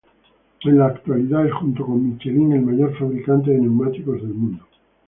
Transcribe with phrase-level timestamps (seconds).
[0.63, 4.65] En la actualidad, es junto con Michelin el mayor fabricante de neumáticos del mundo.